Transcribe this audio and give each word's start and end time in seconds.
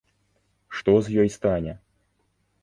Што 0.77 0.95
з 1.09 1.19
ёй 1.25 1.29
стане? 1.37 1.77